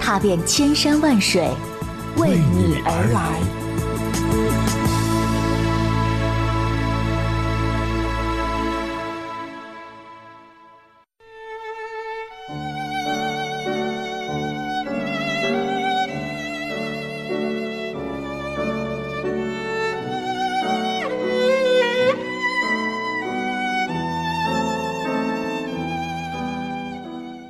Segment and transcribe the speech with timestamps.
[0.00, 1.48] 踏遍千山万水，
[2.16, 3.40] 为你而来。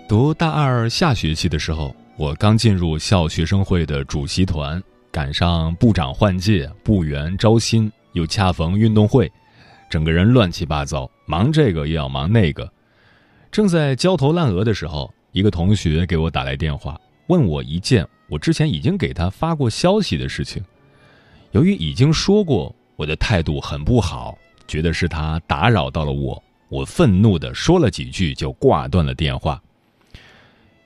[0.08, 1.94] 读大二下学期的时候。
[2.18, 9.30] 我刚进入校学生会的主席团，赶上部长换届、部员招新，又恰逢运动会，
[9.90, 12.72] 整个人乱七八糟，忙这个又要忙那个。
[13.52, 20.64] 正在焦头烂额的时候，一个同学给我打来电话，问我一件我之前已经给他发过消息的事情。
[21.50, 29.62] 由于已经说过，我的态度很不好，觉得是他打扰到了我，我愤怒地说了几句，就挂断了电话。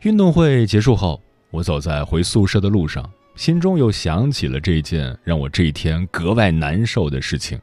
[0.02, 1.20] 运动会结束后，
[1.50, 7.60] 我走在回宿舍的路上，心中又想起了这件让我这一天格外难受的事情。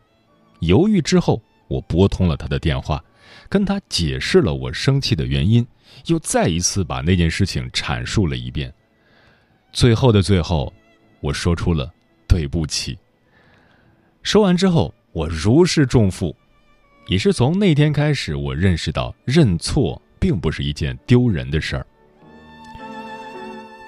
[0.59, 3.03] 犹豫之后，我拨通了他的电话，
[3.49, 5.65] 跟他解释了我生气的原因，
[6.05, 8.71] 又再一次把那件事情阐述了一遍。
[9.73, 10.71] 最后的最后，
[11.21, 11.91] 我说出了
[12.27, 12.95] 对不起。
[14.21, 16.35] 说完之后，我如释重负，
[17.07, 21.87] 也是从那天开始，我认识到认错并不是一件丢人的事儿。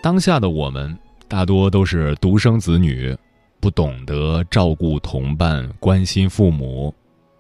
[0.02, 0.98] 当下的我们
[1.28, 3.16] 大多都是独生子女，
[3.60, 6.94] 不懂得照顾同伴、关心父母。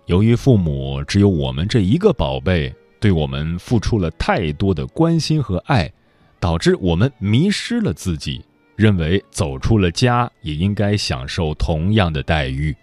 [0.08, 5.90] 由于父母只有我们这一个宝贝，对我们付出了太多的关心和爱，
[6.38, 8.42] 导致我们迷失了自己，
[8.76, 12.76] 认为走出了家也应该享受同样的待遇。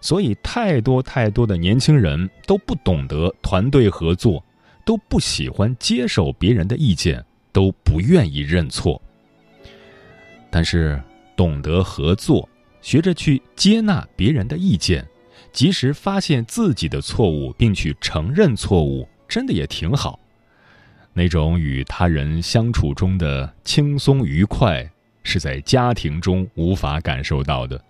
[0.00, 4.44] 所以，太多太多的年轻人都不懂得团队合作，
[4.84, 7.24] 都不喜欢接受别人的意见。
[7.54, 9.00] 都不愿意认错，
[10.54, 11.02] 但是
[11.34, 12.48] 懂得合作，
[12.80, 15.04] 学着去接纳别人的意见，
[15.50, 20.16] 及时发现自己的错误，并去承认错误，真的也挺好。
[21.12, 24.88] 那种与他人相处中的轻松愉快，
[25.24, 27.82] 是在家庭中无法感受到的。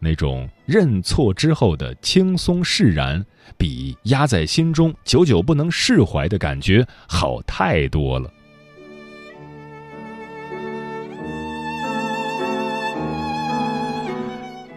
[0.00, 3.24] 那种认错之后的轻松释然，
[3.56, 8.28] 比压在心中久久不能释怀的感觉好太多了。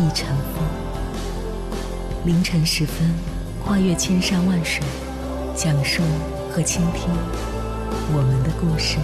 [0.00, 0.62] 一尘风，
[2.24, 3.12] 凌晨时分，
[3.64, 4.80] 跨越千山万水，
[5.56, 6.04] 讲述
[6.48, 7.10] 和倾听
[8.12, 8.98] 我们的故事。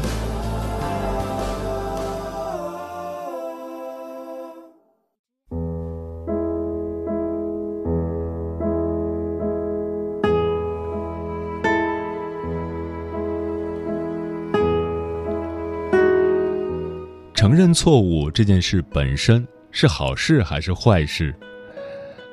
[17.35, 19.45] 承认错误这件事本身。
[19.77, 21.35] 是好事还是坏事？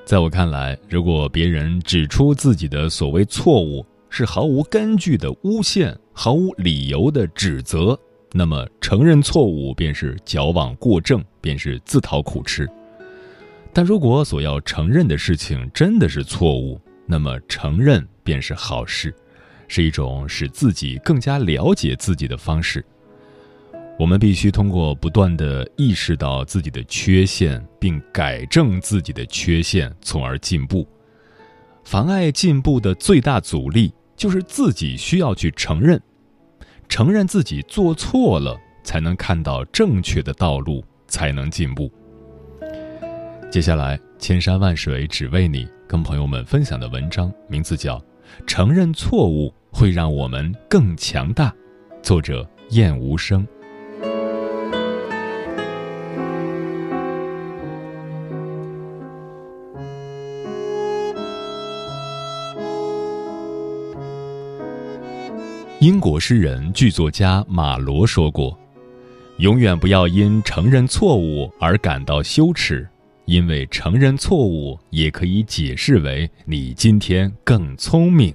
[0.05, 7.99] 在我看来，如果别人指出自己的所谓错误是毫无根据的诬陷、毫无理由的指责，
[8.31, 12.69] 那么承认错误便是矫枉过正，便是自讨苦吃。
[13.73, 19.11] 但如果所要承认的事情真的是错误，那么承认便是好事，
[19.67, 22.85] 是一种使自己更加了解自己的方式。
[24.01, 30.87] 我们必须通过不断的意识到自己的缺陷，并改正自己的缺陷，从而进步。
[31.83, 36.01] 妨碍进步的最大阻力就是自己需要去承认，
[36.89, 41.87] 承认自己做错了，才能看到正确的道路，才能进步。
[43.51, 47.99] 接下来，千山万水只为你，跟朋友们分享的文章名字叫
[48.47, 51.51] 《承认错误会让我们更强大》，
[52.01, 53.47] 作者燕无声。
[65.81, 68.55] 英国诗人、剧作家马罗说过
[69.37, 72.87] ：“永远不要因承认错误而感到羞耻，
[73.25, 78.31] 因为承认错误也可以解释为你今天更聪明。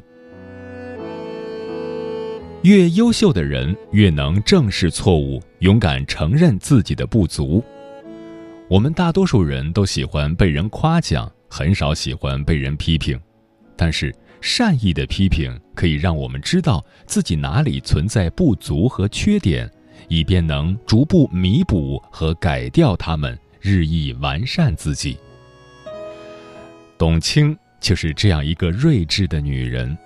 [2.63, 7.63] 越优秀的人越能正视错误，勇敢承认自己的不足。
[8.69, 13.17] 我们大多数人都喜欢被人夸奖，很少喜欢被人批评，
[13.77, 19.69] 但是。”善意的批评可以让我们知道自己哪里存在不足和缺点，
[20.09, 25.17] 以便能逐步弥补和改掉它们，日益完善自己。
[26.97, 29.97] 董卿就是这样一个睿智的女人，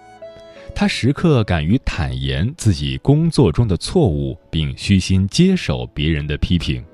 [0.74, 6.84] 她时刻敢于坦言自己工作中的错误，并虚心接受别人的批评。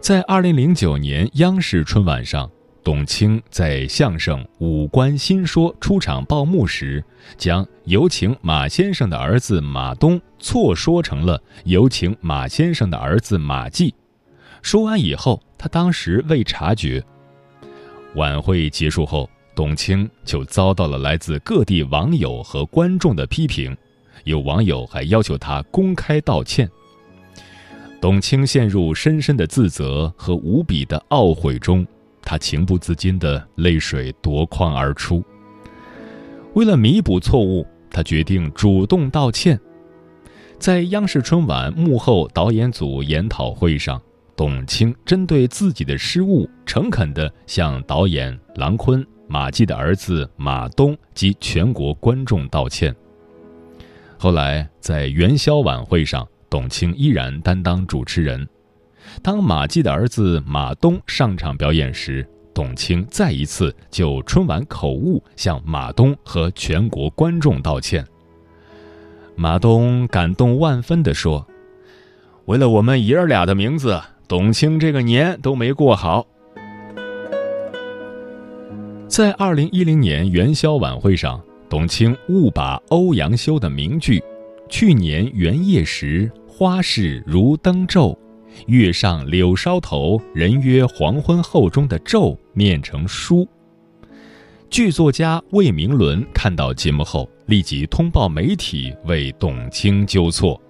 [0.00, 2.50] 在二零零九年央视春晚上。
[2.84, 7.02] 董卿在相声《五官新说》出场报幕时，
[7.38, 13.94] 将“有请马先生的儿子马东”错说成了“有请马先生的儿子马季”。
[14.60, 17.02] 说完以后，他当时未察觉。
[18.16, 23.74] 晚会结束后，董卿就遭到了来自各地网友和观众的批评，
[24.24, 26.70] 有网友还要求他公开道歉。
[27.98, 31.86] 董卿陷入深深的自责和无比的懊悔中。
[32.24, 35.22] 他情不自禁的泪水夺眶而出。
[36.54, 39.58] 为了弥补错误，他决定主动道歉。
[40.58, 44.00] 在央视春晚幕后导演组研讨会上，
[44.34, 52.94] 董卿针对自己的失误，诚恳地向导演郎昆、马季的儿子马东及全国观众道歉。
[54.16, 58.48] 后来在元宵晚会上，董卿依然担当主持人。
[59.22, 68.06] 当马季的儿子马东上场表演时，董卿再一次就春晚口误向马东和全国观众道歉。
[69.36, 71.44] 马东感动万分地说
[72.46, 76.24] ：“为了我们爷儿俩的名字，董卿这个年都没过好。”
[79.08, 84.22] 在二零一零年元宵晚会上，董卿误把欧阳修的名句
[84.70, 88.16] “去年元夜时，花市如灯昼。”
[88.66, 93.46] 月上柳梢头，人约黄昏后中的昼念成书。
[94.70, 100.60] 剧作家魏明伦看到节目后，立即通报媒体为董卿纠错。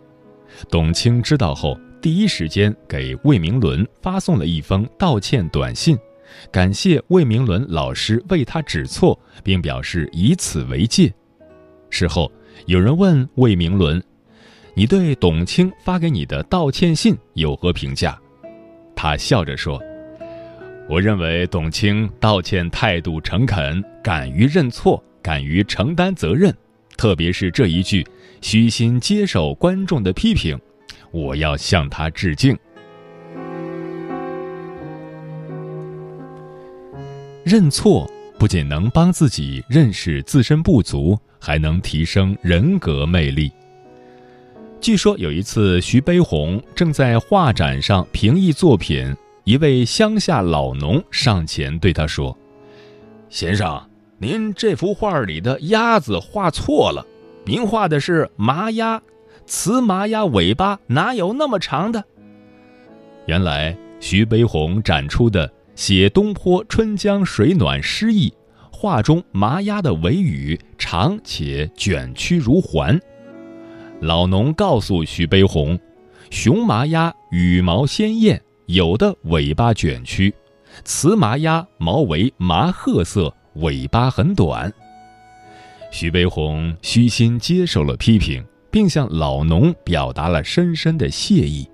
[0.68, 5.96] 董卿知道后，第一时间给魏明伦发送了一封道歉短信，
[6.52, 11.12] 感谢魏明伦老师为他指错，并表示以此为戒。
[11.88, 12.30] 事后，
[12.66, 14.02] 有人问魏明伦。
[14.76, 18.18] 你对董卿发给你的道歉信有何评价？
[18.96, 19.80] 他笑着说
[20.90, 26.52] ：“我认为董卿道歉态度诚恳，敢于认错，敢于承担责任，
[26.96, 28.04] 特别是这一句
[28.42, 30.58] ‘虚心接受观众的批评’，
[31.12, 32.56] 我要向他致敬。
[37.44, 43.52] 认错不仅能帮自己认识自身不足，还能提升人格魅力。”
[44.84, 52.36] 据说有一次，徐悲鸿正在画展上评议作品，一位乡下老农上前对他说
[53.30, 53.82] ：“先生，
[54.18, 57.02] 您这幅画里的鸭子画错了，
[57.46, 59.00] 您画的是麻鸭，
[59.46, 62.04] 雌麻鸭尾巴哪有那么长的？”
[63.24, 68.30] 原来，徐悲鸿展出的写东坡《春江水暖》诗意，
[68.70, 73.00] 画中麻鸭的尾羽长且卷曲如环。
[74.00, 75.78] 老农告诉徐悲鸿，
[76.30, 80.30] 雄麻鸭羽毛鲜艳，有的尾巴卷曲；
[80.84, 84.72] 雌麻鸭毛为麻褐色，尾巴很短。
[85.90, 91.66] 徐悲鸿虚心接受了批评，并向老农表达了深深的谢意。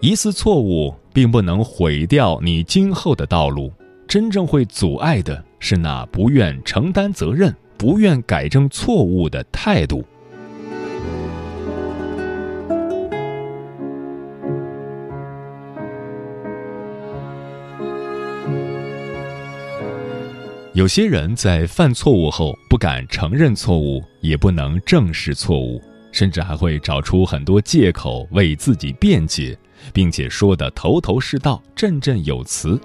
[0.00, 3.72] 一次错误并不能毁掉你今后的道路，
[4.06, 7.52] 真正会阻碍的是那不愿承担责任。
[7.78, 10.04] 不愿改正错误的态度。
[20.72, 25.80] 有些人在犯错误后不敢承认错误，也不能正视错误，
[26.12, 29.58] 甚至还会找出很多借口为自己辩解，
[29.94, 32.78] 并且说的头头是道、振振有词。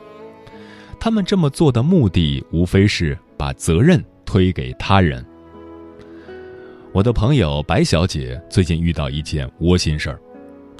[1.02, 4.02] 他们这么做的目的，无非是把责任。
[4.32, 5.26] 推给他人。
[6.94, 10.22] 我的朋友白小姐最近遇到一件窝心事儿，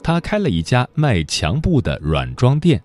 [0.02, 2.82] 她开了一家卖墙布的软装店。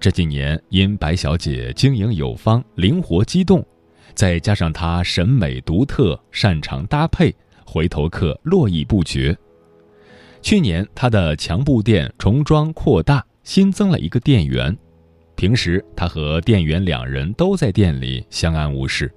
[0.00, 3.64] 这几年因白小姐经营有方、灵活机动，
[4.14, 7.32] 再加上她审美独特、擅长搭配，
[7.64, 9.36] 回头客络绎不绝。
[10.42, 14.76] 去年她的墙布店重装扩大，新增了一个店员。
[15.36, 19.08] 平时她和店员两人都在店里相安无事。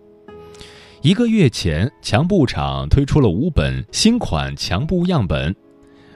[1.03, 5.55] 一个月前，墙布厂推出了五本新款墙布样本，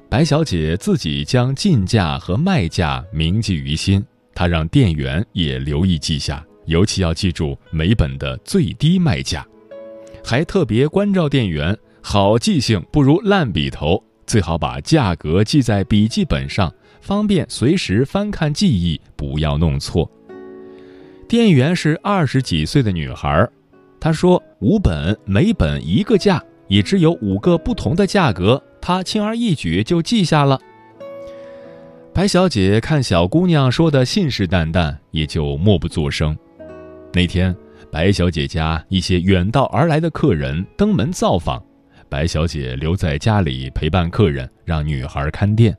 [0.10, 9.46] 白小姐自己将进价和卖价铭记于心，她让店员也留意记下，尤其要记住每本的最低卖价，
[10.24, 20.10] 还特别关照店员：好记性不如烂笔头，最好把价格记在笔记本上，方便随时翻看记忆，不要弄错。
[21.28, 23.48] 店员是二十几岁的女孩。
[24.02, 30.60] 他说：“五本每本一个价，也只有五个不同的价格，他轻而易举就记下了。”
[32.12, 36.36] 白小姐看小姑娘说的信誓旦旦，也就默不作声。
[37.14, 37.56] 那天，
[37.92, 41.64] 白小姐家一些远道而来的客人登门造访，
[42.10, 45.78] 白小姐留在家里陪伴客人，让女孩看店。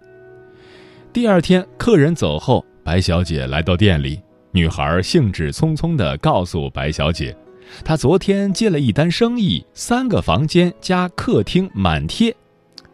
[1.12, 7.36] 第二天，客人走后，白小姐来到店里，女孩兴致匆匆地告诉白小姐。
[7.84, 12.34] 他昨天接了一单生意，三个房间加客厅满贴。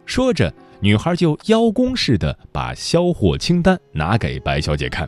[0.05, 5.07] 说着，女孩就邀功似的把销货清单拿给白小姐看。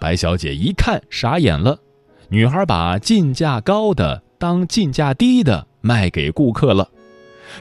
[0.00, 1.78] 白小姐一看傻眼了，
[2.28, 6.88] 女孩把进价高的当进价低的，卖给顾客了。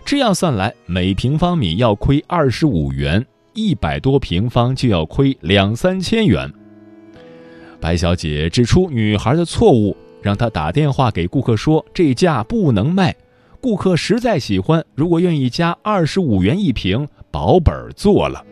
[0.06, 6.52] 这样算来，每平方米要亏二十五元，一百多平方就要亏两三千元。
[7.82, 13.16] 白小姐指出女孩的错误，让他打电话给顾客说这价不能卖。
[13.60, 18.44] 顾客实在喜欢，如果愿意加二十五元一瓶，保本做了。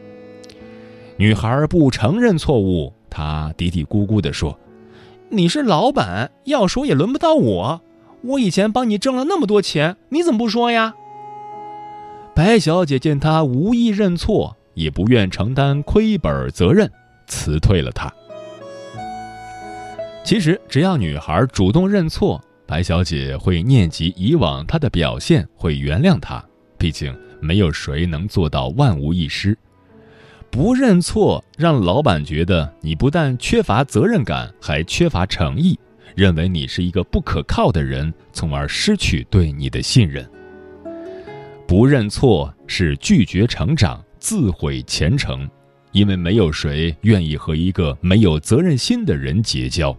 [1.17, 4.57] 女孩不承认错误，她嘀嘀咕咕地说
[5.29, 7.81] ：“你是老板，要说也轮不到我。
[8.21, 10.95] 我以前帮你挣了那么多钱，你怎么不说呀？”
[12.35, 16.89] 白小姐见她无意认错，也不愿承担亏本责任，
[17.27, 18.13] 辞退了她。
[20.29, 22.39] 其实，只要女孩主动认错。
[22.67, 26.39] 白小姐会念及以往她的表现，会原谅她。
[26.77, 29.57] 毕竟没有谁能做到万无一失。
[30.51, 35.79] 不认错，让老板觉得你不但缺乏责任感，还缺乏诚意，
[36.15, 40.23] 认为你是一个不可靠的人，从而失去对你的信任。
[41.67, 45.49] 不认错是拒绝成长，自毁前程，
[45.91, 49.97] 因为没有谁愿意和一个没有责任心的人结交。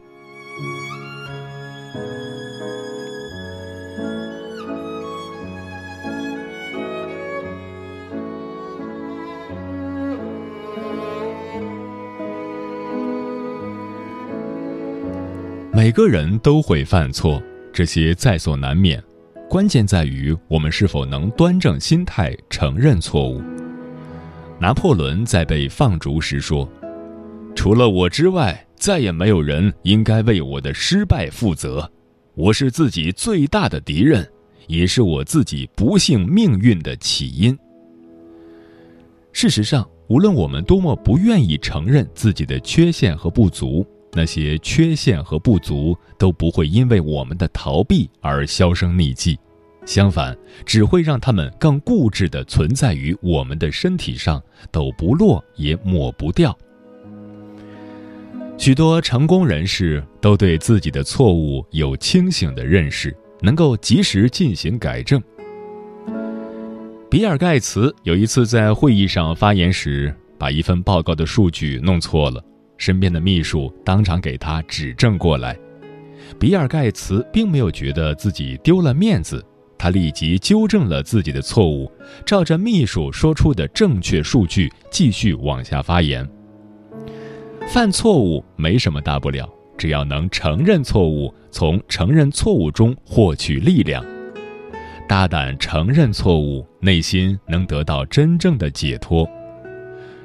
[15.83, 19.03] 每个人都会犯错，这些在所难免。
[19.49, 23.41] 关键在于我们是否能端正心态，承认错误。
[24.59, 26.69] 拿破仑在被放逐时说
[27.57, 31.91] ：“除了我之外，再也没有人应该为我的失败负责。
[32.35, 34.31] 我是自己最大的敌人，
[34.67, 37.59] 也是我自己不幸命运的起因。”
[39.33, 43.83] 事实上，无论我们多么不愿意承认自己的缺陷和不足。
[44.13, 49.39] 那些缺陷和不足都不会因为我们的逃避而销声匿迹，
[49.87, 56.57] 相反，只会让他们更固执地存在于我们的身体上，抖不落也抹不掉。
[58.59, 65.23] 许多成功人士都对自己的错误有清醒的认识，能够及时进行改正。
[67.09, 72.45] 比尔·盖茨有一次在会议上发言时，把一份报告的数据弄错了。
[72.81, 75.55] 身边的秘书当场给他指正过来，
[76.39, 79.45] 比尔·盖茨并没有觉得自己丢了面子，
[79.77, 81.93] 他立即纠正了自己的错误，
[82.25, 86.27] 照着秘书说出的正确数据继续往下发言。
[87.69, 94.03] 犯错误没什么大不了，只要能承认错误，从承认错误中获取力量，
[95.07, 99.29] 大胆承认错误，内心能得到真正的解脱。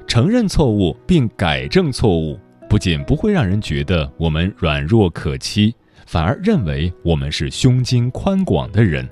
[0.08, 2.40] 承认错误并改正错误。
[2.76, 5.74] 不仅不会让人觉得我们软弱可欺，
[6.06, 9.08] 反而认为我们是胸襟宽广的人。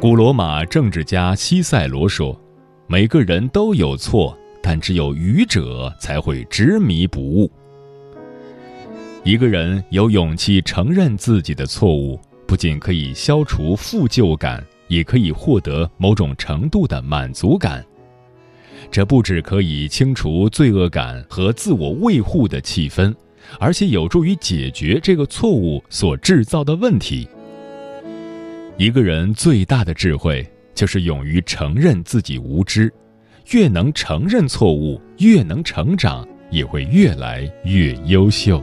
[0.00, 2.36] 古罗马政治家西塞罗说
[2.88, 7.48] ：“每个人都有错，但只有愚者才会执迷不悟。”
[9.22, 17.86] 一个人有勇气承认自己的错误，不仅可以消除负疚感，也可以获得某种程度的满足感。
[18.90, 23.14] 这不只可以清除罪恶感和自我维护的气氛，
[23.58, 27.28] 而且有助于解决这个错误所制造的问题。
[28.76, 32.92] 一个人最大的智慧就是勇于承认自己无知，
[33.52, 38.62] 越能承认错误，越能成长，也会越来越优秀。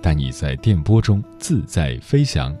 [0.00, 2.56] 带你在电波中自在飞翔。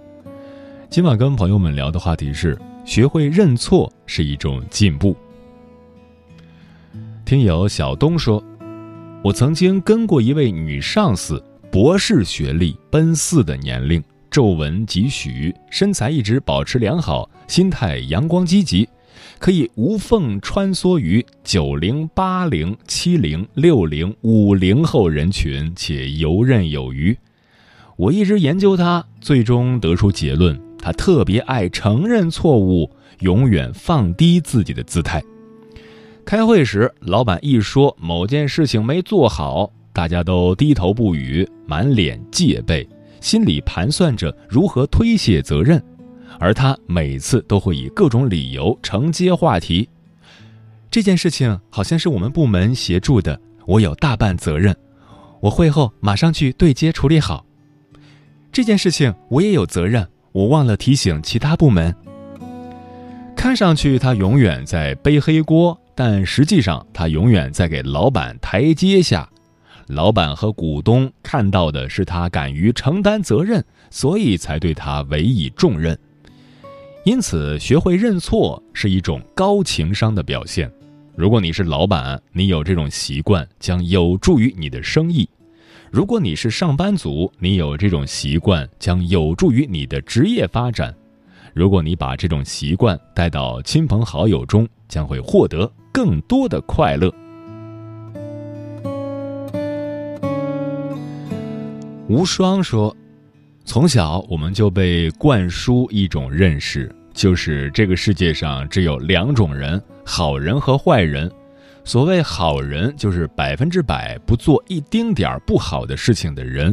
[0.90, 5.16] 今晚跟朋友们聊的话题是：学会认错是一种进步。
[7.24, 8.42] 听友小东说，
[9.22, 18.88] 我曾经跟过一位女上司，博士学历，奔四的年龄，皱纹几许，身材一直保持良好，心态阳光积极，
[19.38, 27.16] 可以无缝穿梭于九零、八零、七零、六零、五零后人群，且游刃有余。
[27.98, 32.88] 我一直研究他，最终得出结论：他特别爱承认错误，
[33.22, 35.20] 永远放低自己的姿态。
[36.24, 42.88] 开会时，老板一说某件事情没做好，大家都低头不语，满脸戒备，
[43.20, 45.82] 心里盘算着如何推卸责任。
[46.38, 49.88] 而他每次都会以各种理由承接话题。
[50.88, 54.76] 这件事情好像是我们部门协助的，我有大半责任。
[55.40, 57.44] 我会后马上去对接处理好。
[58.52, 61.94] 这件事情我也有责任，我忘了提醒其他部门。
[63.36, 65.78] 看上去他永远在背黑锅。
[65.94, 69.28] 但实际上，他永远在给老板台阶下。
[69.88, 75.98] 老板和股东看到的是他敢于承担责任，所以才对他委以重任。
[77.04, 80.70] 因此，学会认错是一种高情商的表现。
[81.16, 85.28] 如果你是老板，你有这种习惯，将有助于你的生意；
[85.90, 90.94] 如果你是上班族，你有这种习惯，将有助于你的职业发展。
[91.54, 95.70] 如果你把这种习惯带到亲朋好友中，将会获得。
[95.90, 97.12] 更多的快乐。
[102.06, 102.94] 无双说
[103.64, 111.28] ：“从小我们就被灌输一种认识，就是这个世界上只有两种人，好人和坏人。
[111.88, 116.70] 所谓好人，就是百分之百不做一丁点儿不好的事情的人；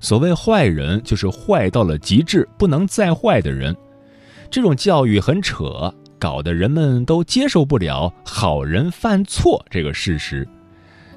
[0.00, 3.76] 所谓坏人，就是坏到了极致不能再坏的人。
[4.50, 10.48] 这种教育很扯。”搞得人们都接受不了好人犯错这个事实。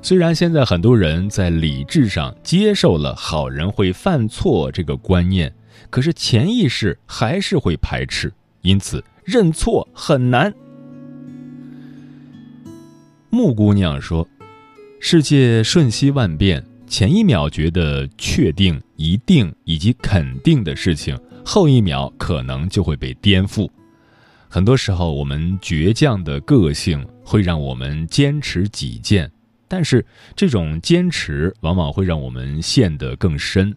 [0.02, 5.52] 虽然现在很多人在理智上接受了好人会犯错这个观念，
[5.90, 10.54] 可是潜意识还是会排斥，因此认错很难。
[13.32, 14.28] 木姑娘说
[15.00, 23.70] ：“世界瞬息万变，前一秒觉得确定、一定以及肯定的事情，后一秒可能就会被颠覆。”
[24.50, 29.32] 很多时候，我们倔强的个性会让我们坚持己见，
[29.68, 30.04] 但是
[30.36, 33.76] 这种坚持往往会让我们陷得更深。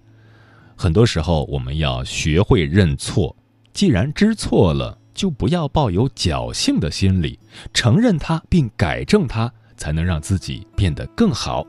[0.74, 3.36] 很多时候，我们要学会认错。
[3.74, 7.38] 既然知错了，就不要抱有侥幸的心理，
[7.74, 11.66] 承认它并改正它，才能让自己变得更好。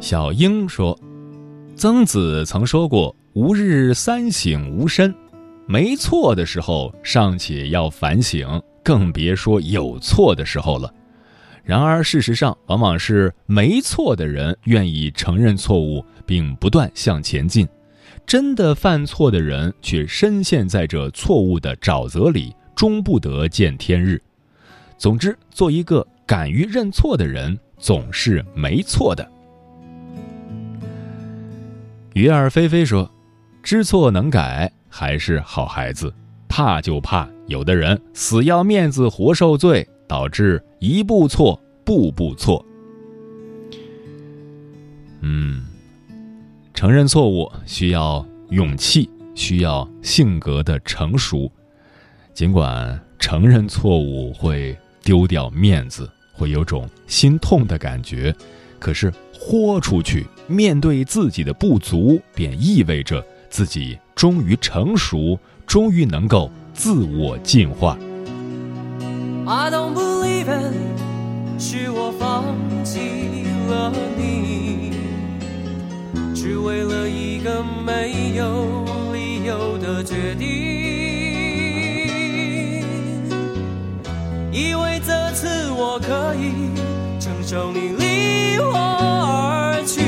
[0.00, 0.98] 小英说
[1.76, 5.14] ：“曾子曾说过。”吾日三省吾身，
[5.66, 10.90] 没错的时候尚且要反省，更别说有错的时候了。
[11.62, 17.66] 然而，事实上往往是没错的人愿意承认错误，并不断向前进；
[18.26, 24.20] 真的犯错的人却深陷在这错误的沼泽里，终不得见天日。
[24.98, 29.26] 总之，做一个敢于认错的人，总是没错的。
[32.14, 33.10] 鱼儿飞飞说。
[33.62, 36.14] 知错能改还是好孩子，
[36.46, 42.64] 怕就怕有的人死要面子活受罪，导致一步错步步错。
[45.20, 45.65] 嗯，
[46.76, 51.50] 承认错误需要勇气，需要性格的成熟。
[52.34, 58.32] 尽管承认错误会丢掉面子，会有种心痛的感觉，
[58.78, 63.24] 可是豁出去面对自己的不足，便意味着。
[63.48, 67.96] 自己终于成熟，终于能够自我进化。
[69.46, 70.74] I don't believe it，
[71.58, 72.44] 是我放
[72.84, 72.98] 弃
[73.66, 74.95] 了你，
[76.46, 80.46] 只为了一个没有理由的决定。
[84.52, 86.70] 以为这次我可以
[87.18, 90.00] 承受你离我而去，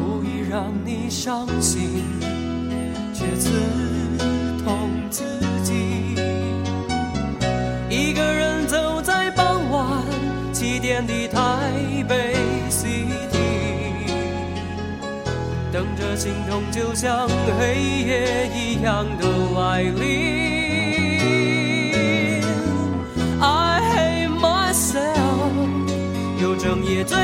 [0.00, 1.08] 故意让你。
[1.08, 2.02] 伤心，
[3.14, 3.50] 却自
[16.16, 17.74] 心痛就像黑
[18.06, 19.92] 夜一样的来临。
[23.40, 25.52] I hate myself，
[26.40, 27.16] 又整夜醉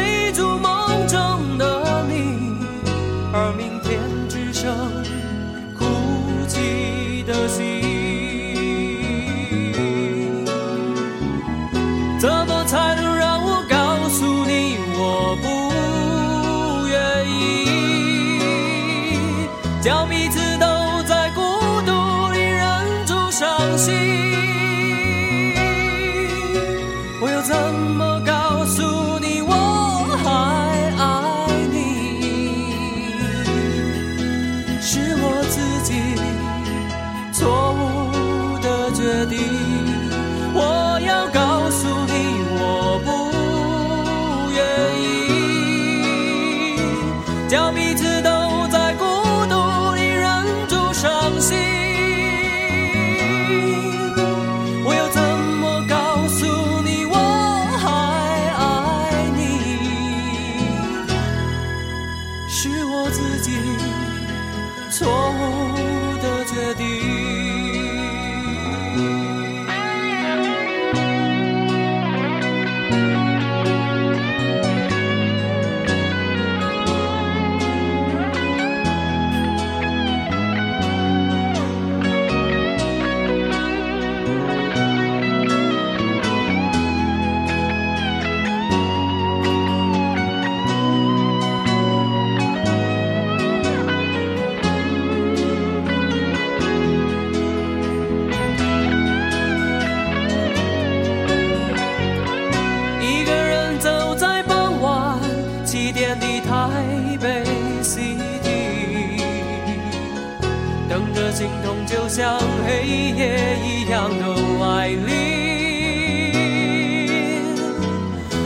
[111.39, 112.85] 心痛就像黑
[113.17, 114.27] 夜一样的
[114.59, 115.07] 来临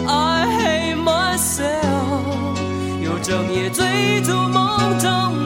[0.06, 1.72] i hate myself
[3.02, 5.41] 又整夜追逐梦中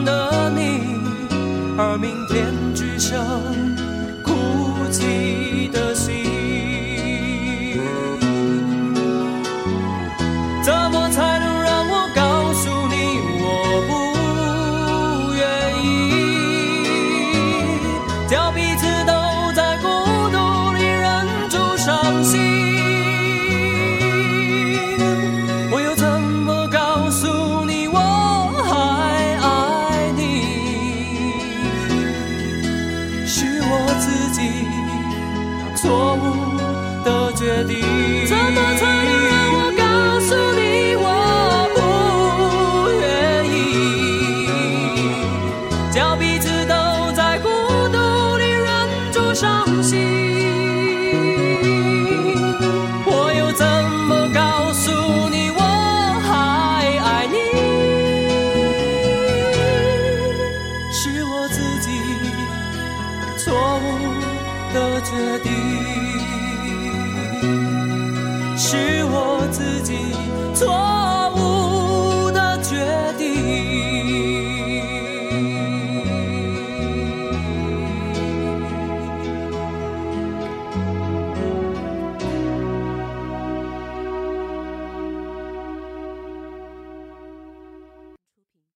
[35.77, 36.57] 错误
[37.03, 39.36] 的决定。